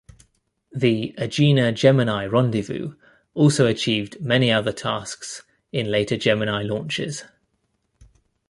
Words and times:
The 0.71 1.13
Agena-Gemini 1.19 2.25
rendezvous 2.25 2.95
also 3.35 3.67
achieved 3.67 4.19
many 4.19 4.51
other 4.51 4.71
tasks 4.71 5.43
in 5.71 5.91
later 5.91 6.17
Gemini 6.17 6.63
launches. 6.63 7.23